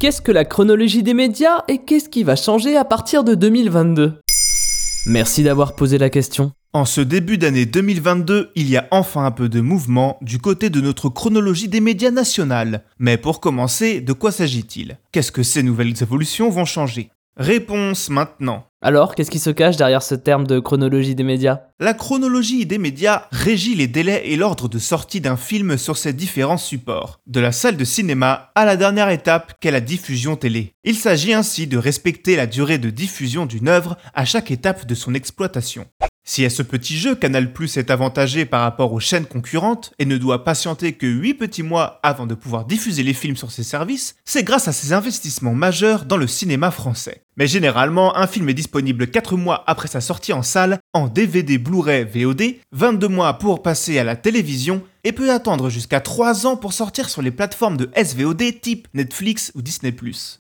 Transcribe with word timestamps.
Qu'est-ce 0.00 0.22
que 0.22 0.30
la 0.30 0.44
chronologie 0.44 1.02
des 1.02 1.12
médias 1.12 1.64
et 1.66 1.78
qu'est-ce 1.78 2.08
qui 2.08 2.22
va 2.22 2.36
changer 2.36 2.76
à 2.76 2.84
partir 2.84 3.24
de 3.24 3.34
2022 3.34 4.20
Merci 5.06 5.42
d'avoir 5.42 5.74
posé 5.74 5.98
la 5.98 6.08
question. 6.08 6.52
En 6.72 6.84
ce 6.84 7.00
début 7.00 7.36
d'année 7.36 7.66
2022, 7.66 8.52
il 8.54 8.70
y 8.70 8.76
a 8.76 8.86
enfin 8.92 9.24
un 9.24 9.32
peu 9.32 9.48
de 9.48 9.60
mouvement 9.60 10.16
du 10.22 10.38
côté 10.38 10.70
de 10.70 10.80
notre 10.80 11.08
chronologie 11.08 11.66
des 11.66 11.80
médias 11.80 12.12
nationales. 12.12 12.84
Mais 13.00 13.16
pour 13.16 13.40
commencer, 13.40 14.00
de 14.00 14.12
quoi 14.12 14.30
s'agit-il? 14.30 14.98
Qu'est-ce 15.10 15.32
que 15.32 15.42
ces 15.42 15.64
nouvelles 15.64 16.00
évolutions 16.00 16.48
vont 16.48 16.64
changer? 16.64 17.10
Réponse 17.38 18.10
maintenant. 18.10 18.66
Alors, 18.82 19.14
qu'est-ce 19.14 19.30
qui 19.30 19.38
se 19.38 19.50
cache 19.50 19.76
derrière 19.76 20.02
ce 20.02 20.16
terme 20.16 20.44
de 20.44 20.58
chronologie 20.58 21.14
des 21.14 21.22
médias? 21.22 21.60
La 21.78 21.94
chronologie 21.94 22.66
des 22.66 22.78
médias 22.78 23.28
régit 23.30 23.76
les 23.76 23.86
délais 23.86 24.22
et 24.24 24.34
l'ordre 24.34 24.68
de 24.68 24.80
sortie 24.80 25.20
d'un 25.20 25.36
film 25.36 25.78
sur 25.78 25.96
ses 25.96 26.12
différents 26.12 26.58
supports, 26.58 27.20
de 27.28 27.38
la 27.38 27.52
salle 27.52 27.76
de 27.76 27.84
cinéma 27.84 28.50
à 28.56 28.64
la 28.64 28.76
dernière 28.76 29.10
étape 29.10 29.52
qu'est 29.60 29.70
la 29.70 29.80
diffusion 29.80 30.34
télé. 30.34 30.74
Il 30.82 30.96
s'agit 30.96 31.32
ainsi 31.32 31.68
de 31.68 31.78
respecter 31.78 32.34
la 32.34 32.48
durée 32.48 32.78
de 32.78 32.90
diffusion 32.90 33.46
d'une 33.46 33.68
œuvre 33.68 33.96
à 34.14 34.24
chaque 34.24 34.50
étape 34.50 34.84
de 34.84 34.96
son 34.96 35.14
exploitation. 35.14 35.86
Si 36.30 36.44
à 36.44 36.50
ce 36.50 36.62
petit 36.62 36.98
jeu, 36.98 37.14
Canal 37.14 37.54
Plus 37.54 37.78
est 37.78 37.90
avantagé 37.90 38.44
par 38.44 38.60
rapport 38.60 38.92
aux 38.92 39.00
chaînes 39.00 39.24
concurrentes 39.24 39.94
et 39.98 40.04
ne 40.04 40.18
doit 40.18 40.44
patienter 40.44 40.92
que 40.92 41.06
8 41.06 41.32
petits 41.32 41.62
mois 41.62 42.00
avant 42.02 42.26
de 42.26 42.34
pouvoir 42.34 42.66
diffuser 42.66 43.02
les 43.02 43.14
films 43.14 43.38
sur 43.38 43.50
ses 43.50 43.62
services, 43.62 44.14
c'est 44.26 44.42
grâce 44.42 44.68
à 44.68 44.74
ses 44.74 44.92
investissements 44.92 45.54
majeurs 45.54 46.04
dans 46.04 46.18
le 46.18 46.26
cinéma 46.26 46.70
français. 46.70 47.22
Mais 47.38 47.46
généralement, 47.46 48.14
un 48.14 48.26
film 48.26 48.46
est 48.50 48.54
disponible 48.54 49.06
4 49.06 49.38
mois 49.38 49.64
après 49.66 49.88
sa 49.88 50.02
sortie 50.02 50.34
en 50.34 50.42
salle, 50.42 50.80
en 50.92 51.08
DVD 51.08 51.56
Blu-ray 51.56 52.04
VOD, 52.04 52.56
22 52.72 53.08
mois 53.08 53.38
pour 53.38 53.62
passer 53.62 53.98
à 53.98 54.04
la 54.04 54.14
télévision 54.14 54.82
et 55.04 55.12
peut 55.12 55.32
attendre 55.32 55.70
jusqu'à 55.70 56.00
3 56.00 56.46
ans 56.46 56.58
pour 56.58 56.74
sortir 56.74 57.08
sur 57.08 57.22
les 57.22 57.30
plateformes 57.30 57.78
de 57.78 57.90
SVOD 57.96 58.60
type 58.60 58.86
Netflix 58.92 59.50
ou 59.54 59.62
Disney⁇ 59.62 59.92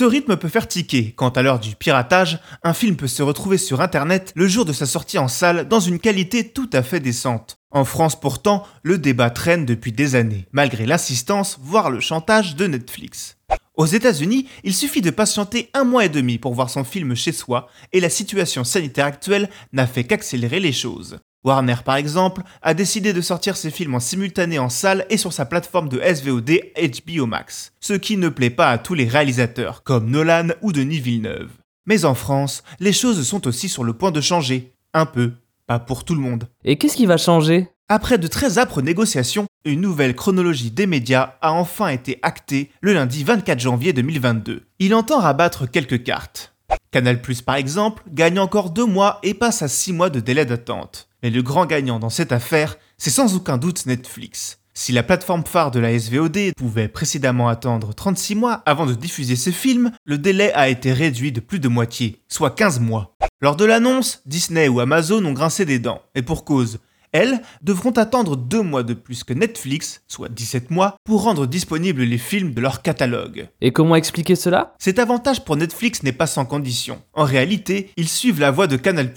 ce 0.00 0.04
rythme 0.04 0.36
peut 0.36 0.48
faire 0.48 0.68
tiquer. 0.68 1.12
Quant 1.16 1.30
à 1.30 1.42
l'heure 1.42 1.60
du 1.60 1.74
piratage, 1.74 2.38
un 2.62 2.72
film 2.72 2.96
peut 2.96 3.06
se 3.06 3.22
retrouver 3.22 3.58
sur 3.58 3.80
internet 3.80 4.32
le 4.34 4.48
jour 4.48 4.64
de 4.64 4.72
sa 4.72 4.86
sortie 4.86 5.18
en 5.18 5.28
salle 5.28 5.68
dans 5.68 5.80
une 5.80 5.98
qualité 5.98 6.48
tout 6.48 6.70
à 6.72 6.82
fait 6.82 7.00
décente. 7.00 7.58
En 7.70 7.84
France 7.84 8.18
pourtant, 8.18 8.66
le 8.82 8.98
débat 8.98 9.30
traîne 9.30 9.66
depuis 9.66 9.92
des 9.92 10.14
années, 10.14 10.46
malgré 10.52 10.86
l'insistance, 10.86 11.58
voire 11.60 11.90
le 11.90 12.00
chantage 12.00 12.56
de 12.56 12.66
Netflix. 12.66 13.36
Aux 13.74 13.86
États-Unis, 13.86 14.46
il 14.64 14.74
suffit 14.74 15.02
de 15.02 15.10
patienter 15.10 15.70
un 15.74 15.84
mois 15.84 16.04
et 16.04 16.08
demi 16.08 16.38
pour 16.38 16.54
voir 16.54 16.70
son 16.70 16.84
film 16.84 17.14
chez 17.14 17.32
soi, 17.32 17.68
et 17.92 18.00
la 18.00 18.10
situation 18.10 18.64
sanitaire 18.64 19.06
actuelle 19.06 19.50
n'a 19.72 19.86
fait 19.86 20.04
qu'accélérer 20.04 20.60
les 20.60 20.72
choses. 20.72 21.18
Warner, 21.42 21.76
par 21.84 21.96
exemple, 21.96 22.42
a 22.60 22.74
décidé 22.74 23.12
de 23.12 23.20
sortir 23.22 23.56
ses 23.56 23.70
films 23.70 23.94
en 23.94 24.00
simultané 24.00 24.58
en 24.58 24.68
salle 24.68 25.06
et 25.08 25.16
sur 25.16 25.32
sa 25.32 25.46
plateforme 25.46 25.88
de 25.88 26.00
SVOD 26.00 26.60
HBO 26.76 27.26
Max, 27.26 27.72
ce 27.80 27.94
qui 27.94 28.18
ne 28.18 28.28
plaît 28.28 28.50
pas 28.50 28.70
à 28.70 28.78
tous 28.78 28.94
les 28.94 29.08
réalisateurs, 29.08 29.82
comme 29.82 30.10
Nolan 30.10 30.48
ou 30.60 30.72
Denis 30.72 31.00
Villeneuve. 31.00 31.50
Mais 31.86 32.04
en 32.04 32.14
France, 32.14 32.62
les 32.78 32.92
choses 32.92 33.26
sont 33.26 33.46
aussi 33.46 33.70
sur 33.70 33.84
le 33.84 33.94
point 33.94 34.10
de 34.10 34.20
changer. 34.20 34.72
Un 34.92 35.06
peu, 35.06 35.32
pas 35.66 35.78
pour 35.78 36.04
tout 36.04 36.14
le 36.14 36.20
monde. 36.20 36.46
Et 36.64 36.76
qu'est-ce 36.76 36.96
qui 36.96 37.06
va 37.06 37.16
changer? 37.16 37.68
Après 37.88 38.18
de 38.18 38.26
très 38.26 38.58
âpres 38.58 38.82
négociations, 38.82 39.46
une 39.64 39.80
nouvelle 39.80 40.14
chronologie 40.14 40.70
des 40.70 40.86
médias 40.86 41.34
a 41.40 41.52
enfin 41.52 41.88
été 41.88 42.18
actée 42.22 42.70
le 42.82 42.92
lundi 42.92 43.24
24 43.24 43.58
janvier 43.58 43.92
2022. 43.92 44.62
Il 44.78 44.94
entend 44.94 45.18
rabattre 45.18 45.68
quelques 45.68 46.04
cartes. 46.04 46.54
Canal 46.92 47.20
Plus 47.20 47.42
par 47.42 47.56
exemple 47.56 48.04
gagne 48.12 48.38
encore 48.38 48.70
deux 48.70 48.86
mois 48.86 49.18
et 49.22 49.34
passe 49.34 49.62
à 49.62 49.68
six 49.68 49.92
mois 49.92 50.10
de 50.10 50.20
délai 50.20 50.44
d'attente. 50.44 51.09
Mais 51.22 51.30
le 51.30 51.42
grand 51.42 51.66
gagnant 51.66 51.98
dans 51.98 52.10
cette 52.10 52.32
affaire, 52.32 52.76
c'est 52.98 53.10
sans 53.10 53.34
aucun 53.34 53.58
doute 53.58 53.86
Netflix. 53.86 54.60
Si 54.72 54.92
la 54.92 55.02
plateforme 55.02 55.44
phare 55.44 55.70
de 55.70 55.80
la 55.80 55.98
SVOD 55.98 56.54
pouvait 56.56 56.88
précédemment 56.88 57.48
attendre 57.48 57.92
36 57.92 58.34
mois 58.34 58.62
avant 58.64 58.86
de 58.86 58.94
diffuser 58.94 59.36
ses 59.36 59.52
films, 59.52 59.90
le 60.04 60.16
délai 60.16 60.52
a 60.54 60.68
été 60.68 60.92
réduit 60.92 61.32
de 61.32 61.40
plus 61.40 61.58
de 61.58 61.68
moitié, 61.68 62.22
soit 62.28 62.54
15 62.54 62.80
mois. 62.80 63.16
Lors 63.42 63.56
de 63.56 63.64
l'annonce, 63.64 64.22
Disney 64.26 64.68
ou 64.68 64.80
Amazon 64.80 65.24
ont 65.24 65.32
grincé 65.32 65.64
des 65.64 65.78
dents, 65.78 66.02
et 66.14 66.22
pour 66.22 66.44
cause. 66.44 66.78
Elles 67.12 67.40
devront 67.62 67.90
attendre 67.90 68.36
deux 68.36 68.62
mois 68.62 68.84
de 68.84 68.94
plus 68.94 69.24
que 69.24 69.32
Netflix, 69.32 70.02
soit 70.06 70.28
17 70.28 70.70
mois, 70.70 70.94
pour 71.04 71.24
rendre 71.24 71.46
disponibles 71.46 72.02
les 72.02 72.18
films 72.18 72.54
de 72.54 72.60
leur 72.60 72.82
catalogue. 72.82 73.48
Et 73.60 73.72
comment 73.72 73.96
expliquer 73.96 74.36
cela? 74.36 74.74
Cet 74.78 75.00
avantage 75.00 75.44
pour 75.44 75.56
Netflix 75.56 76.02
n'est 76.04 76.12
pas 76.12 76.28
sans 76.28 76.44
condition. 76.44 77.02
En 77.12 77.24
réalité, 77.24 77.90
ils 77.96 78.08
suivent 78.08 78.38
la 78.38 78.52
voie 78.52 78.68
de 78.68 78.76
Canal+. 78.76 79.12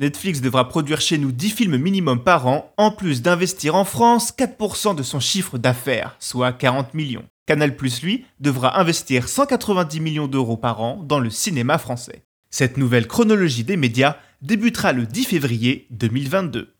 Netflix 0.00 0.40
devra 0.40 0.68
produire 0.68 1.00
chez 1.00 1.18
nous 1.18 1.30
10 1.30 1.50
films 1.50 1.76
minimum 1.76 2.24
par 2.24 2.46
an, 2.48 2.72
en 2.76 2.90
plus 2.90 3.22
d'investir 3.22 3.76
en 3.76 3.84
France 3.84 4.32
4% 4.36 4.96
de 4.96 5.02
son 5.04 5.20
chiffre 5.20 5.58
d'affaires, 5.58 6.16
soit 6.18 6.52
40 6.52 6.94
millions. 6.94 7.24
Canal+, 7.46 7.76
lui, 8.02 8.24
devra 8.40 8.80
investir 8.80 9.28
190 9.28 10.00
millions 10.00 10.28
d'euros 10.28 10.56
par 10.56 10.80
an 10.80 11.00
dans 11.04 11.20
le 11.20 11.30
cinéma 11.30 11.78
français. 11.78 12.24
Cette 12.50 12.76
nouvelle 12.76 13.06
chronologie 13.06 13.64
des 13.64 13.76
médias 13.76 14.16
débutera 14.42 14.92
le 14.92 15.06
10 15.06 15.24
février 15.24 15.86
2022. 15.90 16.74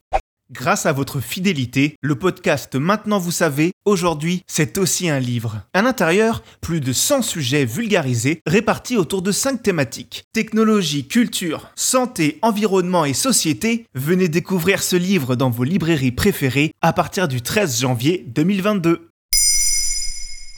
Grâce 0.52 0.84
à 0.84 0.92
votre 0.92 1.20
fidélité, 1.20 1.96
le 2.02 2.14
podcast 2.14 2.74
Maintenant 2.74 3.18
vous 3.18 3.30
savez, 3.30 3.72
aujourd'hui, 3.86 4.42
c'est 4.46 4.76
aussi 4.76 5.08
un 5.08 5.18
livre. 5.18 5.62
À 5.72 5.80
l'intérieur, 5.80 6.42
plus 6.60 6.80
de 6.80 6.92
100 6.92 7.22
sujets 7.22 7.64
vulgarisés 7.64 8.42
répartis 8.46 8.98
autour 8.98 9.22
de 9.22 9.32
5 9.32 9.62
thématiques. 9.62 10.24
Technologie, 10.34 11.08
culture, 11.08 11.70
santé, 11.74 12.38
environnement 12.42 13.06
et 13.06 13.14
société. 13.14 13.86
Venez 13.94 14.28
découvrir 14.28 14.82
ce 14.82 14.96
livre 14.96 15.36
dans 15.36 15.48
vos 15.48 15.64
librairies 15.64 16.12
préférées 16.12 16.74
à 16.82 16.92
partir 16.92 17.28
du 17.28 17.40
13 17.40 17.80
janvier 17.80 18.22
2022. 18.28 19.08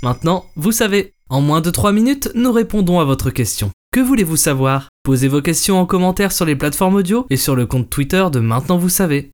Maintenant, 0.03 0.47
vous 0.57 0.73
savez. 0.73 1.13
En 1.29 1.41
moins 1.41 1.61
de 1.61 1.71
3 1.71 1.93
minutes, 1.93 2.31
nous 2.35 2.51
répondons 2.51 2.99
à 2.99 3.05
votre 3.05 3.31
question. 3.31 3.71
Que 3.93 4.01
voulez-vous 4.01 4.37
savoir? 4.37 4.89
Posez 5.05 5.29
vos 5.29 5.41
questions 5.41 5.79
en 5.79 5.87
commentaire 5.87 6.33
sur 6.33 6.45
les 6.45 6.57
plateformes 6.57 6.97
audio 6.97 7.27
et 7.31 7.37
sur 7.37 7.55
le 7.55 7.65
compte 7.65 7.91
Twitter 7.91 8.27
de 8.33 8.41
Maintenant 8.41 8.77
vous 8.77 8.89
savez. 8.89 9.34